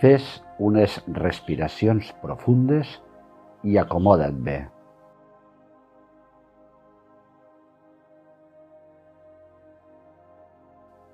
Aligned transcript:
Fes 0.00 0.24
unes 0.60 0.98
respiracions 1.16 2.08
profundes 2.20 2.90
i 3.64 3.78
acomoda't 3.80 4.36
bé. 4.48 4.56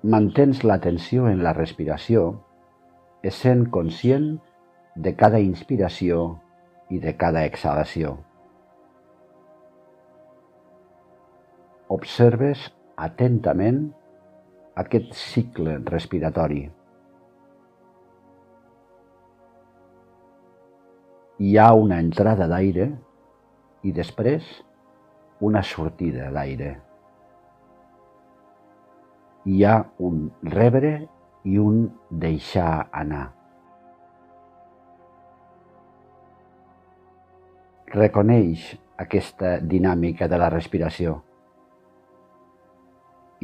Mantens 0.03 0.65
l'atenció 0.67 1.29
en 1.31 1.45
la 1.45 1.53
respiració, 1.55 2.25
essent 3.23 3.69
conscient 3.71 4.27
de 4.99 5.15
cada 5.15 5.39
inspiració 5.39 6.25
i 6.91 6.99
de 6.99 7.15
cada 7.15 7.45
exhalació. 7.47 8.17
Observes 11.87 12.67
atentament 13.07 13.85
aquest 14.75 15.13
cicle 15.15 15.79
respiratori. 15.87 16.65
Hi 21.43 21.57
ha 21.59 21.73
una 21.75 21.97
entrada 21.99 22.45
d'aire 22.47 22.85
i 23.83 23.91
després 23.95 24.45
una 25.43 25.63
sortida 25.67 26.29
d'aire. 26.31 26.69
Hi 29.51 29.57
ha 29.67 29.73
un 30.07 30.21
rebre 30.53 30.93
i 31.43 31.57
un 31.59 31.81
deixar 32.23 32.85
anar. 33.01 33.25
Reconeix 37.91 38.71
aquesta 39.07 39.57
dinàmica 39.75 40.31
de 40.31 40.39
la 40.45 40.49
respiració. 40.55 41.19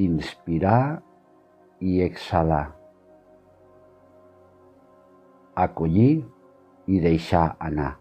Inspirar 0.07 0.81
i 1.83 1.99
exhalar. 2.07 2.65
Acollir 5.67 6.13
i 6.89 6.99
deixar 7.03 7.53
anar. 7.61 7.91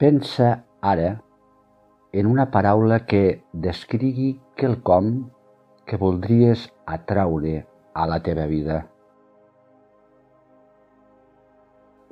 Pensa 0.00 0.64
ara 0.80 1.10
en 2.12 2.26
una 2.26 2.48
paraula 2.50 3.04
que 3.06 3.44
descrigui 3.52 4.32
quelcom 4.58 5.12
que 5.86 6.00
voldries 6.00 6.64
atraure 6.96 7.60
a 7.94 8.08
la 8.10 8.18
teva 8.24 8.48
vida. 8.50 8.80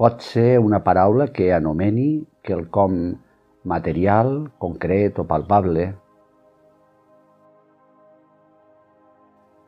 Pot 0.00 0.22
ser 0.24 0.60
una 0.60 0.84
paraula 0.84 1.26
que 1.34 1.50
anomeni 1.56 2.06
quelcom 2.46 3.00
material, 3.64 4.50
concret 4.58 5.18
o 5.18 5.24
palpable. 5.24 5.90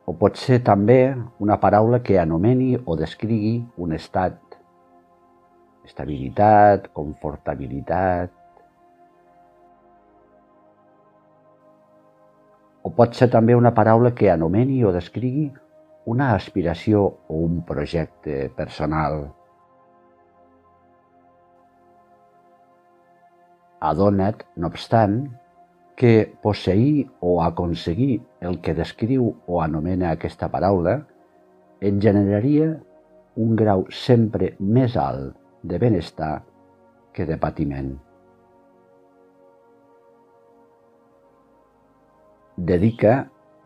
O 0.07 0.15
pot 0.19 0.37
ser 0.37 0.61
també 0.65 1.15
una 1.41 1.59
paraula 1.61 2.03
que 2.03 2.19
anomeni 2.19 2.75
o 2.85 2.97
descrigui 2.99 3.59
un 3.77 3.93
estat, 3.97 4.39
estabilitat, 5.85 6.89
confortabilitat. 6.93 8.33
O 12.83 12.91
pot 12.91 13.15
ser 13.15 13.29
també 13.31 13.55
una 13.55 13.75
paraula 13.75 14.11
que 14.17 14.31
anomeni 14.31 14.83
o 14.85 14.91
descrigui 14.93 15.53
una 16.05 16.33
aspiració 16.35 17.05
o 17.29 17.45
un 17.45 17.63
projecte 17.63 18.49
personal. 18.57 19.29
Adona't, 23.83 24.45
no 24.57 24.71
obstant, 24.71 25.25
que 25.97 26.33
posseir 26.43 27.09
o 27.21 27.43
aconseguir 27.43 28.23
el 28.41 28.61
que 28.63 28.75
descriu 28.75 29.33
o 29.47 29.61
anomena 29.63 30.13
aquesta 30.13 30.49
paraula 30.51 31.01
et 31.83 31.99
generaria 32.03 32.71
un 33.43 33.57
grau 33.59 33.85
sempre 33.91 34.53
més 34.61 34.97
alt 34.97 35.37
de 35.63 35.79
benestar 35.83 36.33
que 37.13 37.27
de 37.29 37.37
patiment. 37.39 37.93
Dedica 42.57 43.15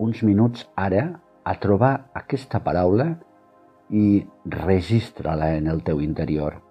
uns 0.03 0.23
minuts 0.27 0.67
ara 0.77 1.07
a 1.45 1.57
trobar 1.63 1.95
aquesta 2.15 2.63
paraula 2.65 3.13
i 3.91 4.23
registra-la 4.51 5.55
en 5.57 5.69
el 5.73 5.83
teu 5.87 6.01
interior. 6.03 6.66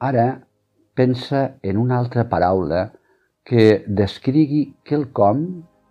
Ara 0.00 0.46
pensa 0.96 1.58
en 1.62 1.76
una 1.76 1.98
altra 1.98 2.22
paraula 2.30 2.92
que 3.44 3.84
descrigui 3.86 4.62
quelcom 4.88 5.42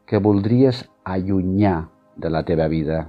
que 0.10 0.18
voldries 0.18 0.80
allunyar 1.06 1.92
de 2.18 2.32
la 2.34 2.42
teva 2.48 2.66
vida. 2.68 3.04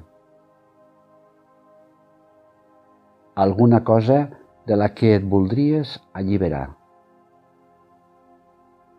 Alguna 3.35 3.83
cosa 3.83 4.19
de 4.67 4.77
la 4.77 4.91
que 4.93 5.15
et 5.17 5.25
voldries 5.25 5.97
alliberar. 6.13 6.77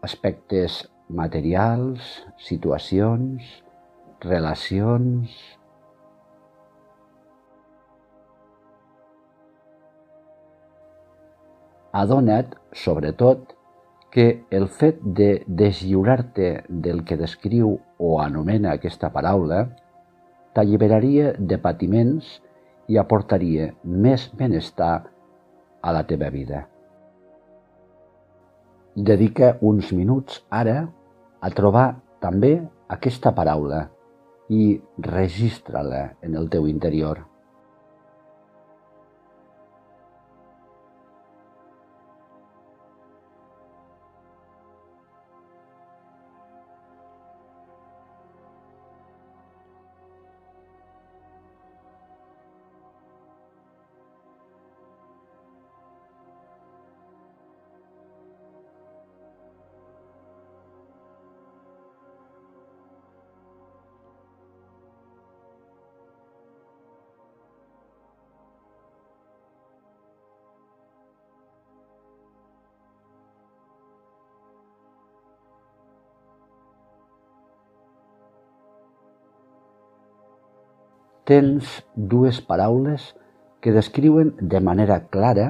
Aspectes 0.02 0.82
materials, 1.08 2.02
situacions, 2.42 3.46
relacions, 4.26 5.30
Adona't, 11.92 12.56
sobretot, 12.72 13.56
que 14.12 14.44
el 14.52 14.68
fet 14.68 15.00
de 15.04 15.44
deslliurar-te 15.48 16.64
del 16.68 17.04
que 17.08 17.18
descriu 17.18 17.78
o 17.98 18.20
anomena 18.20 18.74
aquesta 18.76 19.10
paraula 19.12 19.64
t'alliberaria 20.56 21.32
de 21.40 21.58
patiments 21.64 22.34
i 22.92 23.00
aportaria 23.00 23.70
més 23.84 24.28
benestar 24.36 24.94
a 25.82 25.94
la 25.96 26.04
teva 26.08 26.30
vida. 26.30 26.66
Dedica 28.96 29.56
uns 29.64 29.94
minuts 29.96 30.42
ara 30.52 30.84
a 31.40 31.50
trobar 31.56 31.88
també 32.20 32.58
aquesta 32.92 33.32
paraula 33.32 33.86
i 34.52 34.76
registra-la 35.08 36.10
en 36.22 36.36
el 36.36 36.50
teu 36.52 36.68
interior. 36.68 37.31
Tens 81.32 81.68
dues 81.96 82.42
paraules 82.44 83.04
que 83.64 83.72
descriuen 83.72 84.34
de 84.54 84.60
manera 84.60 84.98
clara 85.14 85.46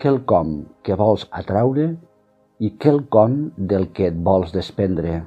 quelcom 0.00 0.52
que 0.86 0.96
vols 0.96 1.26
atraure 1.40 1.90
i 2.64 2.70
quelcom 2.80 3.34
del 3.72 3.90
que 3.92 4.06
et 4.08 4.22
vols 4.28 4.54
desprendre. 4.54 5.18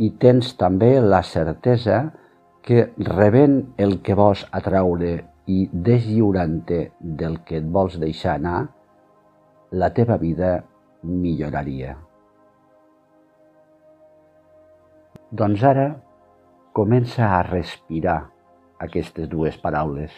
I 0.00 0.08
tens 0.24 0.54
també 0.64 0.94
la 1.04 1.20
certesa 1.34 2.00
que 2.64 2.88
rebent 3.10 3.60
el 3.76 3.98
que 4.06 4.16
vols 4.16 4.46
atraure 4.62 5.12
i 5.44 5.60
deslliurant-te 5.90 6.80
del 7.20 7.38
que 7.44 7.60
et 7.60 7.68
vols 7.76 8.00
deixar 8.00 8.38
anar, 8.40 8.64
la 9.76 9.92
teva 9.92 10.16
vida 10.16 10.56
milloraria. 11.04 11.98
Doncs 15.34 15.64
ara 15.66 15.88
comença 16.78 17.26
a 17.26 17.40
respirar 17.42 18.28
aquestes 18.84 19.26
dues 19.26 19.56
paraules. 19.58 20.12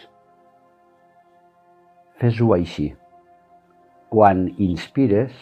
Fes-ho 2.21 2.51
així. 2.53 2.85
Quan 4.13 4.43
inspires, 4.61 5.33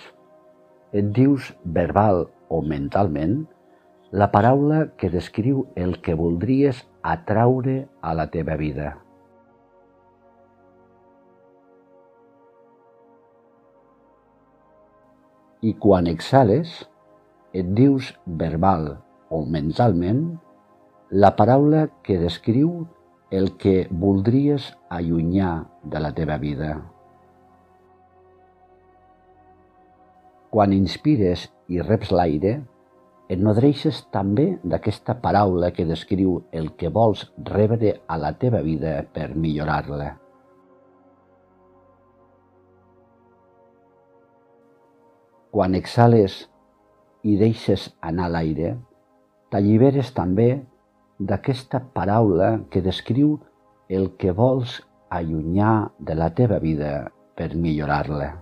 et 0.96 1.10
dius 1.18 1.50
verbal 1.80 2.24
o 2.48 2.62
mentalment 2.64 3.42
la 4.16 4.30
paraula 4.32 4.86
que 4.96 5.12
descriu 5.12 5.66
el 5.76 5.98
que 6.00 6.16
voldries 6.16 6.80
atraure 7.04 7.82
a 8.00 8.16
la 8.16 8.30
teva 8.32 8.56
vida. 8.56 8.94
I 15.60 15.76
quan 15.84 16.08
exhales, 16.08 16.86
et 17.52 17.76
dius 17.76 18.14
verbal 18.26 18.94
o 19.30 19.46
mentalment 19.46 20.26
la 21.10 21.36
paraula 21.36 21.88
que 22.04 22.18
descriu 22.20 22.86
el 23.32 23.56
que 23.58 23.88
voldries 23.92 24.72
allunyar 24.90 25.68
de 25.84 26.00
la 26.00 26.12
teva 26.18 26.38
vida. 26.38 26.76
Quan 30.50 30.74
inspires 30.74 31.50
i 31.68 31.82
reps 31.82 32.14
l'aire, 32.16 32.56
et 33.28 33.42
nodreixes 33.42 34.04
també 34.14 34.46
d'aquesta 34.64 35.18
paraula 35.22 35.72
que 35.74 35.88
descriu 35.90 36.38
el 36.52 36.72
que 36.78 36.92
vols 36.94 37.26
rebre 37.50 37.96
a 38.08 38.18
la 38.22 38.32
teva 38.38 38.62
vida 38.62 39.00
per 39.14 39.32
millorar-la. 39.34 40.12
Quan 45.56 45.74
exhales 45.76 46.44
i 47.24 47.38
deixes 47.40 47.90
anar 48.02 48.30
l'aire, 48.30 48.76
t'alliberes 49.56 50.10
també 50.12 50.50
d'aquesta 51.30 51.80
paraula 51.96 52.48
que 52.72 52.82
descriu 52.84 53.38
el 53.98 54.10
que 54.20 54.34
vols 54.36 54.82
allunyar 55.18 55.94
de 56.10 56.18
la 56.20 56.28
teva 56.36 56.58
vida 56.60 56.90
per 57.40 57.48
millorar-la. 57.56 58.34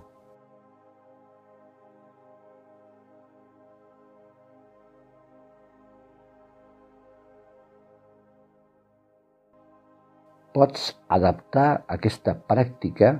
Pots 10.58 10.94
adaptar 11.14 11.72
aquesta 11.94 12.40
pràctica 12.50 13.20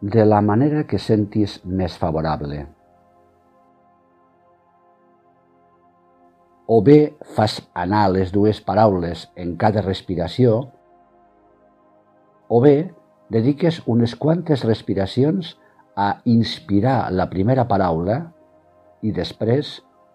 de 0.00 0.24
la 0.24 0.40
manera 0.40 0.86
que 0.88 1.08
sentis 1.12 1.60
més 1.64 1.98
favorable. 2.00 2.70
O 6.72 6.80
bé 6.80 7.12
fas 7.36 7.58
anar 7.76 8.06
les 8.14 8.30
dues 8.32 8.62
paraules 8.64 9.26
en 9.36 9.56
cada 9.60 9.82
respiració, 9.84 10.52
o 12.48 12.60
bé 12.64 12.76
dediques 13.34 13.82
unes 13.94 14.14
quantes 14.16 14.64
respiracions 14.64 15.50
a 15.96 16.22
inspirar 16.24 17.12
la 17.12 17.28
primera 17.28 17.66
paraula 17.68 18.16
i 19.04 19.12
després 19.12 19.74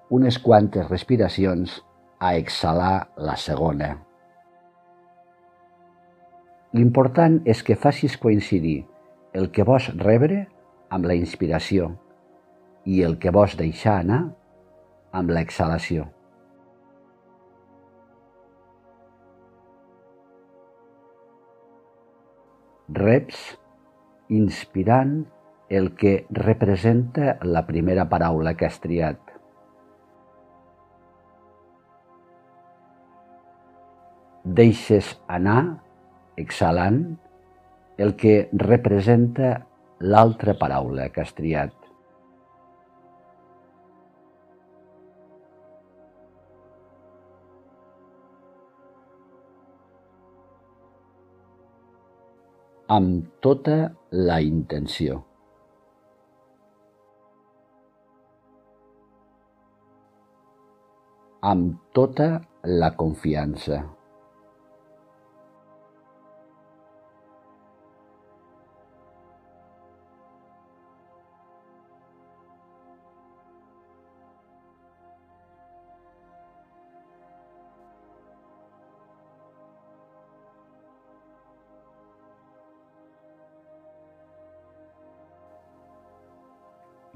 unes 0.10 0.42
quantes 0.42 0.90
respiracions 0.90 1.78
a 2.18 2.34
exhalar 2.42 3.12
la 3.30 3.38
segona. 3.38 3.94
L'important 6.74 7.40
és 7.46 7.62
que 7.62 7.78
facis 7.86 8.18
coincidir 8.18 8.80
el 9.38 9.52
que 9.54 9.70
vols 9.70 9.94
rebre 10.02 10.48
amb 10.90 11.06
la 11.06 11.22
inspiració 11.22 11.94
i 12.90 13.04
el 13.06 13.20
que 13.22 13.34
vols 13.42 13.60
deixar 13.62 14.00
anar 14.02 14.24
amb 15.14 15.38
l'exhalació. 15.38 16.17
Reps 22.88 23.58
inspirant 24.30 25.26
el 25.70 25.96
que 25.96 26.26
representa 26.32 27.38
la 27.44 27.66
primera 27.68 28.08
paraula 28.10 28.56
que 28.56 28.68
has 28.68 28.80
triat. 28.80 29.20
Deixes 34.60 35.12
anar, 35.28 35.84
exhalant, 36.40 37.02
el 37.98 38.16
que 38.16 38.38
representa 38.54 39.58
l'altra 40.00 40.56
paraula 40.56 41.10
que 41.12 41.26
has 41.26 41.34
triat. 41.36 41.77
Amb 52.88 53.26
tota 53.44 53.74
la 54.12 54.38
intenció. 54.40 55.18
Amb 61.44 61.76
tota 61.94 62.30
la 62.64 62.94
confiança. 62.96 63.97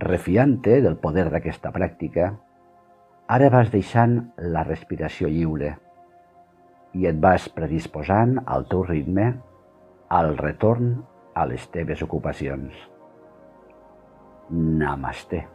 Refiant-te 0.01 0.79
del 0.81 0.97
poder 0.97 1.27
d'aquesta 1.29 1.69
pràctica, 1.75 2.31
ara 3.29 3.49
vas 3.53 3.69
deixant 3.73 4.17
la 4.55 4.63
respiració 4.65 5.29
lliure 5.29 5.75
i 6.97 7.05
et 7.07 7.21
vas 7.23 7.45
predisposant 7.53 8.39
al 8.55 8.65
teu 8.71 8.81
ritme 8.87 9.27
al 10.11 10.33
retorn 10.41 10.95
a 11.37 11.45
les 11.47 11.69
teves 11.71 12.01
ocupacions. 12.03 12.73
Namaste. 14.51 15.45